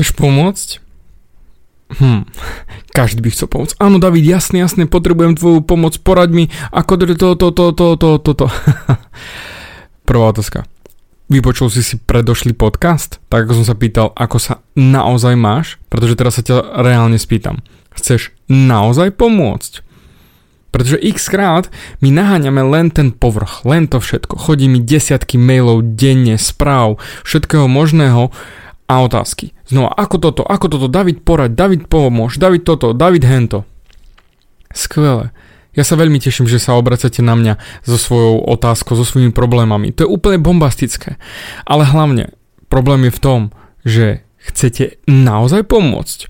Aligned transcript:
Chceš 0.00 0.16
pomôcť? 0.16 0.80
Hm, 2.00 2.24
každý 2.88 3.20
by 3.20 3.36
chcel 3.36 3.52
pomôcť. 3.52 3.76
Áno, 3.84 4.00
David, 4.00 4.24
jasne, 4.24 4.64
jasne, 4.64 4.88
potrebujem 4.88 5.36
tvoju 5.36 5.60
pomoc, 5.60 5.92
poraď 6.00 6.32
mi, 6.32 6.44
ako 6.72 6.96
to, 6.96 7.04
to, 7.12 7.28
to, 7.36 7.48
to, 7.52 7.64
to, 7.76 7.86
to, 8.00 8.10
to, 8.16 8.32
to. 8.32 8.46
Prvá 10.08 10.32
otázka. 10.32 10.64
Vypočul 11.28 11.68
si 11.68 11.84
si 11.84 12.00
predošlý 12.00 12.56
podcast? 12.56 13.20
Tak 13.28 13.44
ako 13.44 13.60
som 13.60 13.66
sa 13.68 13.76
pýtal, 13.76 14.16
ako 14.16 14.40
sa 14.40 14.64
naozaj 14.72 15.36
máš? 15.36 15.76
Pretože 15.92 16.16
teraz 16.16 16.40
sa 16.40 16.48
ťa 16.48 16.80
reálne 16.80 17.20
spýtam. 17.20 17.60
Chceš 17.92 18.32
naozaj 18.48 19.12
pomôcť? 19.20 19.84
Pretože 20.72 20.96
x 20.96 21.28
krát 21.28 21.68
my 22.00 22.08
naháňame 22.08 22.64
len 22.64 22.88
ten 22.88 23.12
povrch, 23.12 23.68
len 23.68 23.84
to 23.84 24.00
všetko. 24.00 24.40
Chodí 24.40 24.64
mi 24.64 24.80
desiatky 24.80 25.36
mailov 25.36 25.84
denne, 25.92 26.40
správ, 26.40 26.96
všetkého 27.20 27.68
možného 27.68 28.32
a 28.88 28.94
otázky. 29.04 29.52
Znova, 29.70 29.94
ako 29.94 30.16
toto, 30.18 30.42
ako 30.42 30.66
toto, 30.66 30.86
David 30.90 31.22
poraď, 31.22 31.54
David 31.54 31.86
pomôž, 31.86 32.42
David 32.42 32.66
toto, 32.66 32.90
David 32.90 33.22
hento. 33.22 33.62
Skvelé. 34.74 35.30
Ja 35.78 35.86
sa 35.86 35.94
veľmi 35.94 36.18
teším, 36.18 36.50
že 36.50 36.58
sa 36.58 36.74
obracate 36.74 37.22
na 37.22 37.38
mňa 37.38 37.86
so 37.86 37.94
svojou 37.94 38.42
otázkou, 38.50 38.98
so 38.98 39.06
svojimi 39.06 39.30
problémami. 39.30 39.94
To 39.94 40.02
je 40.02 40.10
úplne 40.10 40.42
bombastické. 40.42 41.22
Ale 41.62 41.86
hlavne, 41.86 42.34
problém 42.66 43.06
je 43.06 43.14
v 43.14 43.22
tom, 43.22 43.40
že 43.86 44.26
chcete 44.42 44.98
naozaj 45.06 45.62
pomôcť. 45.70 46.26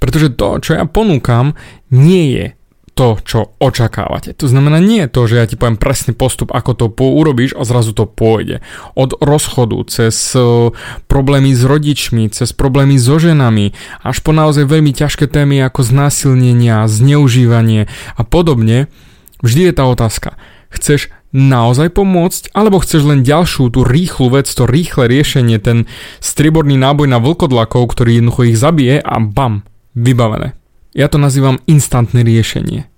Pretože 0.00 0.32
to, 0.32 0.64
čo 0.64 0.80
ja 0.80 0.88
ponúkam, 0.88 1.52
nie 1.92 2.32
je 2.32 2.46
to, 2.94 3.16
čo 3.24 3.56
očakávate. 3.62 4.36
To 4.36 4.46
znamená 4.50 4.82
nie 4.82 5.08
to, 5.08 5.24
že 5.24 5.40
ja 5.40 5.46
ti 5.48 5.56
poviem 5.56 5.80
presný 5.80 6.12
postup, 6.12 6.52
ako 6.52 6.70
to 6.76 6.86
urobíš 6.92 7.56
a 7.56 7.64
zrazu 7.64 7.96
to 7.96 8.04
pôjde. 8.04 8.60
Od 8.98 9.16
rozchodu, 9.18 9.80
cez 9.88 10.14
e, 10.36 10.70
problémy 11.08 11.56
s 11.56 11.64
rodičmi, 11.64 12.28
cez 12.28 12.52
problémy 12.52 13.00
so 13.00 13.16
ženami, 13.16 13.72
až 14.04 14.20
po 14.20 14.36
naozaj 14.36 14.68
veľmi 14.68 14.92
ťažké 14.92 15.30
témy 15.30 15.64
ako 15.64 15.80
znásilnenia, 15.86 16.84
zneužívanie 16.90 17.88
a 18.18 18.22
podobne, 18.26 18.92
vždy 19.40 19.70
je 19.70 19.74
tá 19.74 19.84
otázka. 19.88 20.36
Chceš 20.70 21.08
naozaj 21.30 21.94
pomôcť, 21.94 22.50
alebo 22.52 22.82
chceš 22.82 23.06
len 23.06 23.22
ďalšiu 23.22 23.70
tú 23.70 23.86
rýchlu 23.86 24.34
vec, 24.34 24.50
to 24.50 24.66
rýchle 24.66 25.06
riešenie, 25.06 25.62
ten 25.62 25.86
striborný 26.18 26.76
náboj 26.76 27.06
na 27.06 27.22
vlkodlakov, 27.22 27.96
ktorý 27.96 28.18
jednoducho 28.18 28.50
ich 28.50 28.58
zabije 28.58 28.98
a 28.98 29.16
bam, 29.22 29.62
vybavené. 29.94 30.59
Ja 30.90 31.06
to 31.06 31.22
nazývam 31.22 31.62
instantné 31.70 32.26
riešenie. 32.26 32.90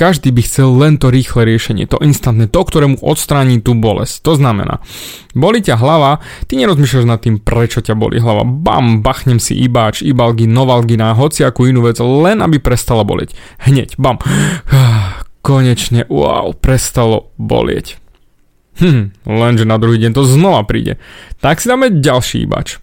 Každý 0.00 0.32
by 0.32 0.42
chcel 0.48 0.72
len 0.80 0.96
to 0.96 1.12
rýchle 1.12 1.44
riešenie, 1.44 1.84
to 1.84 2.00
instantné, 2.00 2.48
to, 2.48 2.64
ktoré 2.64 2.88
mu 2.88 2.96
odstráni 3.04 3.60
tú 3.60 3.76
bolesť. 3.76 4.24
To 4.24 4.32
znamená, 4.32 4.80
boli 5.36 5.60
ťa 5.60 5.76
hlava, 5.76 6.24
ty 6.48 6.56
nerozmýšľaš 6.56 7.04
nad 7.04 7.20
tým, 7.20 7.36
prečo 7.36 7.84
ťa 7.84 8.00
boli 8.00 8.16
hlava. 8.16 8.48
Bam, 8.48 9.04
bachnem 9.04 9.36
si 9.36 9.60
ibáč, 9.60 10.00
ibalgy, 10.00 10.48
novalgina, 10.48 11.12
hociakú 11.12 11.68
inú 11.68 11.84
vec, 11.84 12.00
len 12.00 12.40
aby 12.40 12.56
prestala 12.56 13.04
boleť. 13.04 13.36
Hneď, 13.60 14.00
bam. 14.00 14.16
Konečne, 15.44 16.08
wow, 16.08 16.56
prestalo 16.56 17.36
bolieť. 17.36 18.00
Hm, 18.80 19.12
lenže 19.28 19.68
na 19.68 19.76
druhý 19.76 20.00
deň 20.00 20.16
to 20.16 20.24
znova 20.24 20.64
príde. 20.64 20.96
Tak 21.44 21.60
si 21.60 21.68
dáme 21.68 21.92
ďalší 21.92 22.48
ibač. 22.48 22.80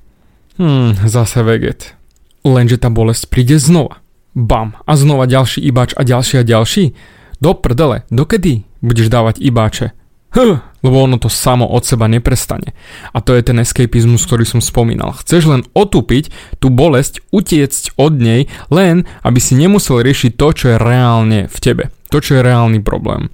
Hm, 0.61 1.01
zase 1.09 1.41
veget. 1.41 1.97
Lenže 2.45 2.77
tá 2.77 2.93
bolesť 2.93 3.25
príde 3.33 3.57
znova. 3.57 4.05
Bam. 4.37 4.77
A 4.85 4.93
znova 4.93 5.25
ďalší 5.25 5.65
ibač 5.65 5.97
a 5.97 6.05
ďalší 6.05 6.39
a 6.39 6.43
ďalší. 6.45 6.93
Do 7.41 7.57
prdele, 7.57 8.05
dokedy 8.13 8.69
budeš 8.85 9.09
dávať 9.09 9.41
ibáče? 9.41 9.97
Hm, 10.37 10.61
lebo 10.85 10.95
ono 11.01 11.17
to 11.17 11.25
samo 11.25 11.65
od 11.65 11.81
seba 11.81 12.05
neprestane. 12.05 12.77
A 13.09 13.17
to 13.25 13.33
je 13.33 13.41
ten 13.41 13.57
escapizmus, 13.57 14.29
ktorý 14.29 14.45
som 14.45 14.61
spomínal. 14.61 15.17
Chceš 15.17 15.49
len 15.49 15.61
otupiť 15.73 16.29
tú 16.61 16.69
bolesť, 16.69 17.25
utiecť 17.33 17.97
od 17.97 18.13
nej, 18.21 18.45
len 18.69 19.09
aby 19.25 19.39
si 19.41 19.57
nemusel 19.57 20.05
riešiť 20.05 20.37
to, 20.37 20.47
čo 20.53 20.65
je 20.69 20.77
reálne 20.77 21.49
v 21.49 21.57
tebe. 21.57 21.83
To, 22.13 22.21
čo 22.21 22.37
je 22.37 22.45
reálny 22.45 22.85
problém. 22.85 23.33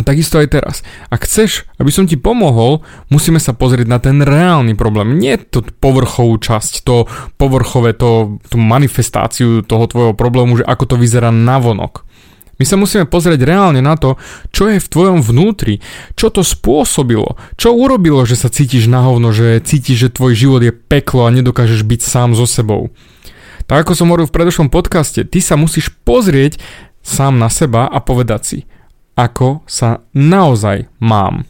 A 0.00 0.06
takisto 0.06 0.40
aj 0.40 0.48
teraz. 0.48 0.76
Ak 1.12 1.28
chceš, 1.28 1.68
aby 1.76 1.92
som 1.92 2.08
ti 2.08 2.16
pomohol, 2.16 2.80
musíme 3.12 3.36
sa 3.36 3.52
pozrieť 3.52 3.84
na 3.84 4.00
ten 4.00 4.24
reálny 4.24 4.72
problém. 4.72 5.20
Nie 5.20 5.36
tú 5.36 5.60
povrchovú 5.60 6.40
časť, 6.40 6.80
to 6.88 7.04
povrchové, 7.36 7.92
to, 7.92 8.40
tú 8.48 8.56
manifestáciu 8.56 9.60
toho 9.60 9.84
tvojho 9.84 10.16
problému, 10.16 10.56
že 10.56 10.64
ako 10.64 10.84
to 10.88 10.96
vyzerá 10.96 11.28
na 11.28 11.60
vonok. 11.60 12.08
My 12.56 12.64
sa 12.64 12.80
musíme 12.80 13.04
pozrieť 13.04 13.44
reálne 13.44 13.84
na 13.84 14.00
to, 14.00 14.16
čo 14.52 14.72
je 14.72 14.80
v 14.80 14.88
tvojom 14.88 15.20
vnútri, 15.20 15.84
čo 16.16 16.32
to 16.32 16.40
spôsobilo, 16.40 17.36
čo 17.60 17.76
urobilo, 17.76 18.24
že 18.24 18.40
sa 18.40 18.48
cítiš 18.48 18.88
na 18.88 19.04
hovno, 19.04 19.36
že 19.36 19.60
cítiš, 19.60 20.08
že 20.08 20.16
tvoj 20.16 20.32
život 20.32 20.60
je 20.64 20.72
peklo 20.72 21.28
a 21.28 21.32
nedokážeš 21.32 21.84
byť 21.84 22.00
sám 22.00 22.32
so 22.32 22.48
sebou. 22.48 22.88
Tak 23.68 23.84
ako 23.84 23.92
som 23.96 24.08
hovoril 24.08 24.28
v 24.28 24.36
predošlom 24.36 24.72
podcaste, 24.72 25.28
ty 25.28 25.44
sa 25.44 25.60
musíš 25.60 25.92
pozrieť 26.08 26.56
sám 27.00 27.36
na 27.36 27.52
seba 27.52 27.88
a 27.88 27.96
povedať 28.00 28.42
si, 28.44 28.58
ako 29.20 29.60
sa 29.68 30.00
naozaj 30.16 30.88
mám. 30.96 31.44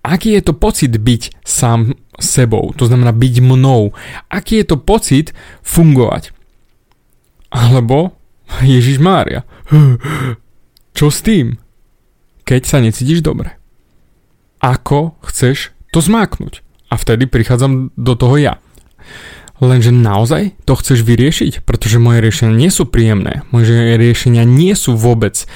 Aký 0.00 0.32
je 0.32 0.42
to 0.48 0.56
pocit 0.56 0.96
byť 0.96 1.44
sám 1.44 1.92
sebou, 2.16 2.72
to 2.72 2.88
znamená 2.88 3.12
byť 3.12 3.34
mnou. 3.44 3.92
Aký 4.32 4.64
je 4.64 4.66
to 4.72 4.80
pocit 4.80 5.36
fungovať. 5.60 6.32
Alebo, 7.52 8.16
Ježiš 8.64 8.96
Mária, 9.02 9.44
čo 10.96 11.12
s 11.12 11.20
tým, 11.20 11.60
keď 12.46 12.60
sa 12.64 12.78
necítiš 12.80 13.20
dobre? 13.20 13.58
Ako 14.62 15.18
chceš 15.26 15.74
to 15.92 16.00
zmáknuť? 16.00 16.64
A 16.86 16.94
vtedy 16.94 17.26
prichádzam 17.26 17.90
do 17.98 18.14
toho 18.14 18.38
ja. 18.38 18.54
Lenže 19.56 19.88
naozaj 19.88 20.52
to 20.68 20.76
chceš 20.76 21.00
vyriešiť? 21.00 21.64
Pretože 21.64 21.96
moje 21.96 22.20
riešenia 22.20 22.52
nie 22.52 22.68
sú 22.68 22.84
príjemné. 22.84 23.42
Moje 23.50 23.96
riešenia 23.96 24.44
nie 24.44 24.76
sú 24.76 24.94
vôbec 24.94 25.48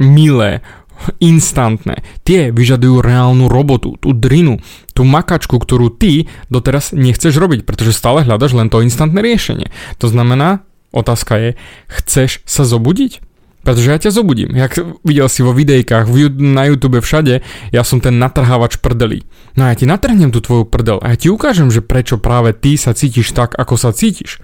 milé, 0.00 0.64
instantné. 1.20 2.04
Tie 2.26 2.52
vyžadujú 2.52 3.00
reálnu 3.00 3.48
robotu, 3.48 3.96
tú 3.96 4.12
drinu, 4.12 4.60
tú 4.92 5.08
makačku, 5.08 5.56
ktorú 5.56 5.88
ty 5.92 6.28
doteraz 6.52 6.92
nechceš 6.92 7.36
robiť, 7.40 7.64
pretože 7.64 7.96
stále 7.96 8.24
hľadaš 8.24 8.52
len 8.52 8.68
to 8.68 8.84
instantné 8.84 9.24
riešenie. 9.24 9.72
To 10.00 10.12
znamená, 10.12 10.64
otázka 10.92 11.36
je, 11.40 11.50
chceš 11.88 12.44
sa 12.44 12.68
zobudiť? 12.68 13.24
Pretože 13.60 13.92
ja 13.92 14.00
ťa 14.00 14.16
zobudím. 14.16 14.56
Jak 14.56 14.80
videl 15.04 15.28
si 15.28 15.44
vo 15.44 15.52
videjkách, 15.52 16.08
na 16.40 16.64
YouTube 16.64 17.04
všade, 17.04 17.44
ja 17.76 17.82
som 17.84 18.00
ten 18.00 18.16
natrhávač 18.16 18.80
prdelí. 18.80 19.28
No 19.52 19.68
a 19.68 19.72
ja 19.72 19.76
ti 19.76 19.84
natrhnem 19.84 20.32
tú 20.32 20.40
tvoju 20.40 20.64
prdel 20.64 20.96
a 21.04 21.12
ja 21.12 21.16
ti 21.20 21.28
ukážem, 21.28 21.68
že 21.68 21.84
prečo 21.84 22.16
práve 22.16 22.56
ty 22.56 22.80
sa 22.80 22.96
cítiš 22.96 23.36
tak, 23.36 23.52
ako 23.60 23.76
sa 23.76 23.92
cítiš. 23.92 24.40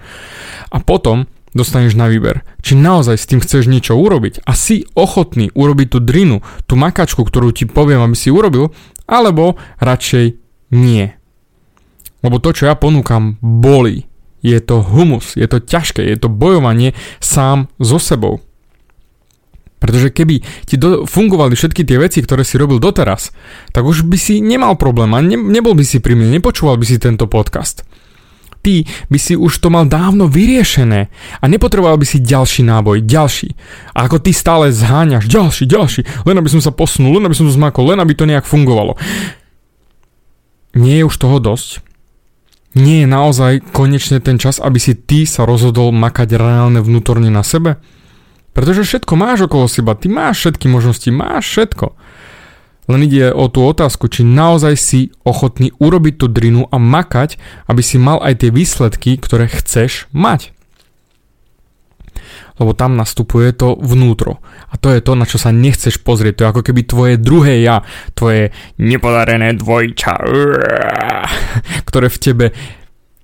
A 0.69 0.77
potom 0.77 1.25
dostaneš 1.55 1.95
na 1.95 2.11
výber. 2.11 2.43
Či 2.59 2.75
naozaj 2.75 3.15
s 3.15 3.27
tým 3.29 3.39
chceš 3.39 3.69
niečo 3.71 3.95
urobiť 3.95 4.43
a 4.43 4.51
si 4.57 4.83
ochotný 4.97 5.51
urobiť 5.53 5.87
tú 5.93 5.99
drinu, 6.03 6.43
tú 6.67 6.75
makačku, 6.75 7.23
ktorú 7.23 7.53
ti 7.55 7.69
poviem, 7.69 8.03
aby 8.03 8.15
si 8.17 8.33
urobil, 8.33 8.73
alebo 9.07 9.55
radšej 9.79 10.25
nie. 10.75 11.15
Lebo 12.25 12.41
to, 12.43 12.51
čo 12.51 12.67
ja 12.67 12.75
ponúkam, 12.75 13.39
boli. 13.39 14.09
Je 14.43 14.57
to 14.61 14.85
humus, 14.85 15.33
je 15.33 15.47
to 15.49 15.63
ťažké, 15.63 16.03
je 16.03 16.17
to 16.19 16.29
bojovanie 16.29 16.93
sám 17.19 17.71
so 17.81 17.97
sebou. 17.97 18.43
Pretože 19.77 20.09
keby 20.09 20.41
ti 20.65 20.75
do, 20.77 21.05
fungovali 21.05 21.53
všetky 21.53 21.85
tie 21.85 22.01
veci, 22.01 22.25
ktoré 22.25 22.41
si 22.41 22.57
robil 22.57 22.81
doteraz, 22.81 23.29
tak 23.69 23.85
už 23.85 24.09
by 24.09 24.17
si 24.17 24.41
nemal 24.41 24.73
problém 24.73 25.13
a 25.13 25.21
ne, 25.21 25.37
nebol 25.37 25.77
by 25.77 25.85
si 25.85 26.01
pri 26.01 26.17
mne, 26.17 26.41
nepočúval 26.41 26.81
by 26.81 26.85
si 26.85 26.97
tento 26.97 27.29
podcast 27.29 27.85
ty 28.67 28.83
by 29.07 29.15
si 29.15 29.39
už 29.39 29.63
to 29.63 29.71
mal 29.71 29.87
dávno 29.87 30.27
vyriešené 30.27 31.07
a 31.39 31.45
nepotreboval 31.47 31.95
by 31.95 32.03
si 32.03 32.19
ďalší 32.19 32.67
náboj, 32.67 33.07
ďalší. 33.07 33.55
A 33.95 34.11
ako 34.11 34.19
ty 34.19 34.35
stále 34.35 34.75
zháňaš, 34.75 35.31
ďalší, 35.31 35.63
ďalší, 35.63 36.01
len 36.27 36.35
aby 36.35 36.51
som 36.51 36.59
sa 36.59 36.75
posunul, 36.75 37.15
len 37.15 37.31
aby 37.31 37.37
som 37.39 37.47
to 37.47 37.55
zmakol, 37.55 37.87
len 37.87 38.03
aby 38.03 38.11
to 38.11 38.27
nejak 38.27 38.43
fungovalo. 38.43 38.99
Nie 40.75 40.99
je 40.99 41.07
už 41.07 41.15
toho 41.15 41.39
dosť? 41.39 41.79
Nie 42.75 43.07
je 43.07 43.07
naozaj 43.07 43.71
konečne 43.71 44.19
ten 44.19 44.35
čas, 44.35 44.59
aby 44.59 44.83
si 44.83 44.99
ty 44.99 45.23
sa 45.23 45.47
rozhodol 45.47 45.95
makať 45.95 46.35
reálne 46.35 46.83
vnútorne 46.83 47.31
na 47.31 47.47
sebe? 47.47 47.79
Pretože 48.51 48.83
všetko 48.83 49.13
máš 49.15 49.47
okolo 49.47 49.71
seba, 49.71 49.95
ty 49.95 50.11
máš 50.11 50.43
všetky 50.43 50.67
možnosti, 50.67 51.07
máš 51.07 51.47
všetko. 51.47 51.95
Len 52.87 53.03
ide 53.03 53.35
o 53.35 53.51
tú 53.51 53.67
otázku, 53.67 54.07
či 54.07 54.23
naozaj 54.23 54.73
si 54.79 54.99
ochotný 55.27 55.75
urobiť 55.75 56.23
tú 56.23 56.31
drinu 56.31 56.71
a 56.71 56.79
makať, 56.79 57.35
aby 57.67 57.83
si 57.83 57.99
mal 57.99 58.23
aj 58.23 58.47
tie 58.47 58.49
výsledky, 58.49 59.19
ktoré 59.19 59.51
chceš 59.51 60.07
mať. 60.15 60.55
Lebo 62.57 62.73
tam 62.73 62.97
nastupuje 62.97 63.53
to 63.53 63.77
vnútro. 63.77 64.41
A 64.71 64.79
to 64.79 64.89
je 64.89 65.03
to, 65.03 65.13
na 65.13 65.29
čo 65.29 65.37
sa 65.37 65.53
nechceš 65.53 66.01
pozrieť. 66.01 66.33
To 66.39 66.43
je 66.47 66.51
ako 66.55 66.63
keby 66.65 66.81
tvoje 66.87 67.13
druhé 67.21 67.61
ja, 67.61 67.85
tvoje 68.17 68.49
nepodarené 68.81 69.53
dvojča, 69.59 70.13
ktoré 71.91 72.07
v 72.09 72.17
tebe 72.17 72.47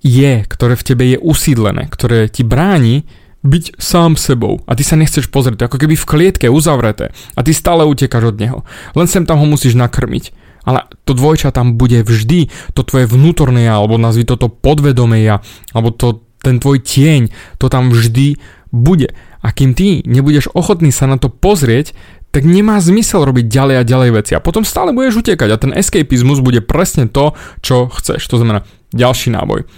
je, 0.04 0.44
ktoré 0.44 0.76
v 0.76 0.86
tebe 0.86 1.04
je 1.08 1.18
usídlené, 1.18 1.88
ktoré 1.88 2.28
ti 2.28 2.44
bráni 2.44 3.08
byť 3.44 3.76
sám 3.76 4.16
sebou 4.16 4.64
a 4.64 4.72
ty 4.72 4.82
sa 4.82 4.96
nechceš 4.96 5.28
pozrieť, 5.28 5.68
ako 5.68 5.76
keby 5.76 5.94
v 5.94 6.08
klietke 6.08 6.46
uzavreté 6.48 7.12
a 7.36 7.40
ty 7.44 7.52
stále 7.52 7.84
utekáš 7.84 8.32
od 8.32 8.36
neho. 8.40 8.58
Len 8.96 9.06
sem 9.06 9.28
tam 9.28 9.38
ho 9.38 9.46
musíš 9.46 9.76
nakrmiť. 9.76 10.32
Ale 10.64 10.88
to 11.04 11.12
dvojča 11.12 11.52
tam 11.52 11.76
bude 11.76 12.00
vždy, 12.00 12.48
to 12.72 12.80
tvoje 12.88 13.04
vnútorné 13.04 13.68
ja, 13.68 13.76
alebo 13.76 14.00
nazvi 14.00 14.24
toto 14.24 14.48
podvedomé 14.48 15.20
ja, 15.20 15.44
alebo 15.76 15.92
to, 15.92 16.24
ten 16.40 16.56
tvoj 16.56 16.80
tieň, 16.80 17.28
to 17.60 17.68
tam 17.68 17.92
vždy 17.92 18.40
bude. 18.72 19.12
A 19.44 19.52
kým 19.52 19.76
ty 19.76 20.00
nebudeš 20.08 20.48
ochotný 20.56 20.88
sa 20.88 21.04
na 21.04 21.20
to 21.20 21.28
pozrieť, 21.28 21.92
tak 22.32 22.48
nemá 22.48 22.80
zmysel 22.80 23.28
robiť 23.28 23.44
ďalej 23.44 23.76
a 23.78 23.84
ďalej 23.86 24.10
veci. 24.16 24.32
A 24.32 24.40
potom 24.40 24.64
stále 24.64 24.96
budeš 24.96 25.20
utekať 25.20 25.48
a 25.52 25.60
ten 25.60 25.70
escapizmus 25.76 26.40
bude 26.40 26.64
presne 26.64 27.12
to, 27.12 27.36
čo 27.60 27.92
chceš. 27.92 28.24
To 28.32 28.40
znamená 28.40 28.64
ďalší 28.90 29.36
náboj, 29.36 29.68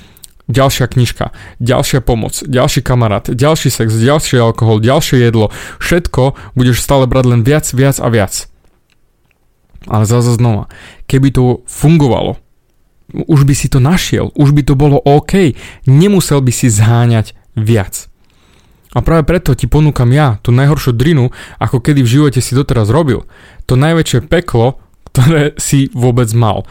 ďalšia 0.46 0.87
knižka, 0.87 1.34
ďalšia 1.58 2.00
pomoc, 2.02 2.43
ďalší 2.46 2.81
kamarát, 2.82 3.26
ďalší 3.26 3.70
sex, 3.70 3.90
ďalší 3.94 4.38
alkohol, 4.38 4.78
ďalšie 4.78 5.22
jedlo. 5.22 5.50
Všetko 5.82 6.38
budeš 6.54 6.82
stále 6.82 7.10
brať 7.10 7.25
len 7.31 7.40
viac, 7.43 7.66
viac 7.75 7.98
a 7.98 8.08
viac. 8.10 8.46
Ale 9.87 10.06
zase 10.06 10.34
znova, 10.34 10.66
keby 11.06 11.31
to 11.31 11.62
fungovalo, 11.66 12.38
už 13.14 13.46
by 13.46 13.54
si 13.54 13.70
to 13.70 13.78
našiel, 13.78 14.34
už 14.34 14.50
by 14.50 14.62
to 14.66 14.75
bolo 14.75 14.98
OK, 14.98 15.54
nemusel 15.87 16.43
by 16.43 16.50
si 16.50 16.66
zháňať 16.66 17.38
viac. 17.54 18.10
A 18.96 19.04
práve 19.04 19.28
preto 19.28 19.52
ti 19.52 19.69
ponúkam 19.69 20.08
ja 20.08 20.40
tú 20.40 20.56
najhoršiu 20.56 20.96
drinu, 20.96 21.28
ako 21.60 21.84
kedy 21.84 22.00
v 22.00 22.12
živote 22.19 22.40
si 22.40 22.56
doteraz 22.56 22.88
robil. 22.88 23.28
To 23.69 23.76
najväčšie 23.76 24.25
peklo, 24.25 24.81
ktoré 25.12 25.52
si 25.60 25.93
vôbec 25.93 26.32
mal. 26.32 26.64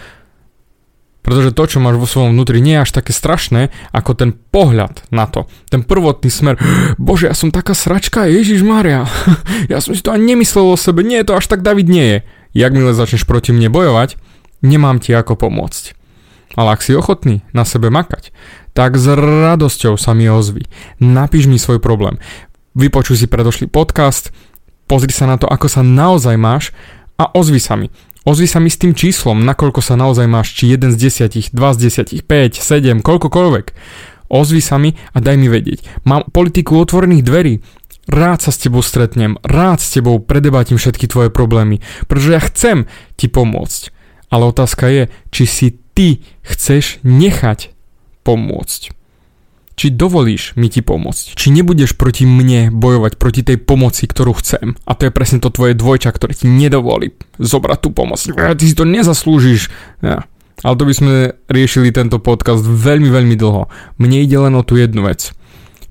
Pretože 1.25 1.57
to, 1.57 1.63
čo 1.65 1.81
máš 1.81 1.97
vo 1.97 2.05
svojom 2.05 2.37
vnútri, 2.37 2.61
nie 2.61 2.77
je 2.77 2.85
až 2.85 3.01
také 3.01 3.09
strašné, 3.09 3.73
ako 3.89 4.13
ten 4.13 4.31
pohľad 4.31 5.09
na 5.09 5.25
to. 5.25 5.49
Ten 5.73 5.81
prvotný 5.81 6.29
smer, 6.29 6.61
bože, 7.01 7.25
ja 7.25 7.33
som 7.33 7.49
taká 7.49 7.73
sračka, 7.73 8.29
Ježiš 8.29 8.61
Maria, 8.61 9.09
ja 9.73 9.81
som 9.81 9.97
si 9.97 10.05
to 10.05 10.13
ani 10.13 10.37
nemyslel 10.37 10.69
o 10.69 10.77
sebe, 10.77 11.01
nie 11.01 11.25
to 11.25 11.33
až 11.33 11.49
tak 11.49 11.65
David 11.65 11.89
nie 11.89 12.05
je 12.05 12.19
jak 12.55 12.71
milé 12.71 12.95
začneš 12.95 13.27
proti 13.27 13.51
mne 13.51 13.67
bojovať, 13.67 14.15
nemám 14.63 15.03
ti 15.03 15.11
ako 15.11 15.35
pomôcť. 15.35 15.91
Ale 16.55 16.71
ak 16.71 16.81
si 16.81 16.95
ochotný 16.95 17.43
na 17.51 17.67
sebe 17.67 17.91
makať, 17.91 18.31
tak 18.71 18.95
s 18.95 19.11
radosťou 19.11 19.99
sa 19.99 20.15
mi 20.15 20.31
ozvi. 20.31 20.63
Napíš 21.03 21.51
mi 21.51 21.59
svoj 21.59 21.83
problém. 21.83 22.15
Vypočuj 22.79 23.19
si 23.19 23.27
predošlý 23.27 23.67
podcast, 23.67 24.31
pozri 24.87 25.11
sa 25.11 25.27
na 25.27 25.35
to, 25.35 25.51
ako 25.51 25.67
sa 25.67 25.83
naozaj 25.83 26.39
máš 26.39 26.71
a 27.19 27.27
ozvi 27.35 27.59
sa 27.59 27.75
mi. 27.75 27.91
Ozvi 28.25 28.49
sa 28.49 28.57
mi 28.57 28.73
s 28.73 28.81
tým 28.81 28.97
číslom, 28.97 29.45
nakoľko 29.45 29.85
sa 29.85 29.93
naozaj 29.93 30.25
máš, 30.25 30.57
či 30.57 30.73
1 30.73 30.97
z 30.97 30.97
10, 31.29 31.53
2 31.53 31.77
z 31.77 31.77
10, 32.17 32.25
5, 32.25 32.57
7, 32.57 33.05
koľkokoľvek. 33.05 33.65
Ozvi 34.33 34.65
sa 34.65 34.81
mi 34.81 34.97
a 35.13 35.21
daj 35.21 35.37
mi 35.37 35.45
vedieť. 35.45 36.01
Mám 36.09 36.33
politiku 36.33 36.81
otvorených 36.81 37.21
dverí. 37.21 37.53
Rád 38.09 38.49
sa 38.49 38.51
s 38.53 38.61
tebou 38.61 38.81
stretnem, 38.81 39.37
rád 39.45 39.77
s 39.77 39.93
tebou 39.93 40.17
predebátim 40.17 40.81
všetky 40.81 41.05
tvoje 41.05 41.29
problémy, 41.29 41.85
pretože 42.09 42.33
ja 42.33 42.41
chcem 42.41 42.89
ti 43.13 43.29
pomôcť. 43.29 43.93
Ale 44.33 44.49
otázka 44.49 44.89
je, 44.89 45.03
či 45.29 45.43
si 45.45 45.67
ty 45.93 46.25
chceš 46.41 46.97
nechať 47.05 47.77
pomôcť. 48.25 48.94
Či 49.75 49.91
dovolíš 49.91 50.55
mi 50.55 50.71
ti 50.71 50.79
pomôcť. 50.79 51.35
Či 51.35 51.51
nebudeš 51.51 51.99
proti 51.99 52.23
mne 52.23 52.71
bojovať 52.71 53.19
proti 53.19 53.43
tej 53.43 53.59
pomoci, 53.59 54.07
ktorú 54.07 54.31
chcem. 54.39 54.79
A 54.87 54.95
to 54.95 55.07
je 55.07 55.11
presne 55.11 55.43
to 55.43 55.51
tvoje 55.51 55.75
dvojča, 55.75 56.15
ktoré 56.15 56.31
ti 56.31 56.47
nedovolí 56.47 57.11
zobrať 57.39 57.79
tú 57.83 57.89
pomoc. 57.91 58.23
Ty 58.23 58.63
si 58.63 58.75
to 58.75 58.87
nezaslúžiš. 58.87 59.67
Ja. 59.99 60.23
Ale 60.63 60.75
to 60.79 60.87
by 60.87 60.93
sme 60.95 61.13
riešili 61.51 61.91
tento 61.91 62.23
podcast 62.23 62.63
veľmi, 62.63 63.11
veľmi 63.11 63.35
dlho. 63.35 63.67
Mne 63.99 64.23
ide 64.23 64.39
len 64.39 64.55
o 64.55 64.63
tú 64.63 64.79
jednu 64.79 65.03
vec. 65.03 65.35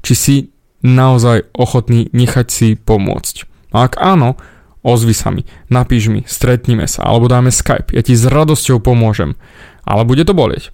Či 0.01 0.13
si 0.17 0.37
naozaj 0.81 1.53
ochotný 1.53 2.09
nechať 2.17 2.47
si 2.49 2.69
pomôcť. 2.77 3.45
A 3.77 3.85
ak 3.85 4.01
áno, 4.01 4.41
ozvi 4.85 5.17
sa 5.17 5.33
mi, 5.33 5.49
napíš 5.73 6.13
mi, 6.13 6.25
stretnime 6.29 6.85
sa, 6.85 7.09
alebo 7.09 7.27
dáme 7.27 7.49
Skype, 7.49 7.97
ja 7.97 8.05
ti 8.05 8.13
s 8.13 8.29
radosťou 8.29 8.85
pomôžem. 8.85 9.37
Ale 9.85 10.05
bude 10.09 10.25
to 10.25 10.37
bolieť. 10.37 10.73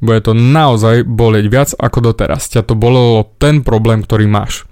Bude 0.00 0.20
to 0.24 0.32
naozaj 0.32 1.04
bolieť 1.04 1.46
viac 1.52 1.70
ako 1.76 2.12
doteraz. 2.12 2.48
Ťa 2.48 2.64
to 2.64 2.74
bolelo 2.74 3.28
ten 3.36 3.60
problém, 3.60 4.00
ktorý 4.00 4.24
máš. 4.24 4.64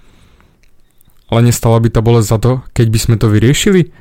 Ale 1.29 1.45
nestala 1.45 1.77
by 1.79 1.93
tá 1.93 2.01
bolesť 2.01 2.29
za 2.29 2.39
to, 2.41 2.53
keď 2.73 2.87
by 2.89 2.99
sme 2.99 3.17
to 3.21 3.29
vyriešili? 3.29 3.93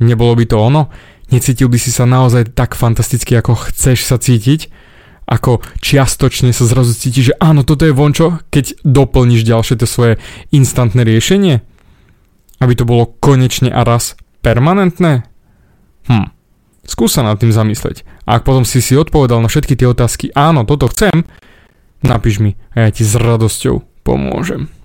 Nebolo 0.00 0.32
by 0.32 0.44
to 0.48 0.56
ono? 0.56 0.88
Necítil 1.28 1.68
by 1.68 1.76
si 1.76 1.92
sa 1.92 2.08
naozaj 2.08 2.56
tak 2.56 2.72
fantasticky, 2.72 3.36
ako 3.36 3.68
chceš 3.68 4.08
sa 4.08 4.16
cítiť? 4.16 4.88
ako 5.28 5.60
čiastočne 5.84 6.56
sa 6.56 6.64
zrazu 6.64 6.96
cíti, 6.96 7.20
že 7.20 7.36
áno, 7.36 7.60
toto 7.60 7.84
je 7.84 7.92
vončo, 7.92 8.40
keď 8.48 8.80
doplníš 8.80 9.44
ďalšie 9.44 9.76
to 9.76 9.84
svoje 9.84 10.16
instantné 10.56 11.04
riešenie? 11.04 11.60
Aby 12.64 12.72
to 12.74 12.88
bolo 12.88 13.12
konečne 13.20 13.68
a 13.68 13.84
raz 13.84 14.16
permanentné? 14.40 15.28
Hm. 16.08 16.32
Skús 16.88 17.12
sa 17.12 17.20
nad 17.20 17.36
tým 17.36 17.52
zamysleť. 17.52 18.08
A 18.24 18.40
ak 18.40 18.48
potom 18.48 18.64
si 18.64 18.80
si 18.80 18.96
odpovedal 18.96 19.44
na 19.44 19.52
všetky 19.52 19.76
tie 19.76 19.92
otázky, 19.92 20.32
áno, 20.32 20.64
toto 20.64 20.88
chcem, 20.88 21.28
napíš 22.00 22.40
mi 22.40 22.56
a 22.72 22.88
ja 22.88 22.90
ti 22.90 23.04
s 23.04 23.12
radosťou 23.12 23.84
pomôžem. 24.08 24.72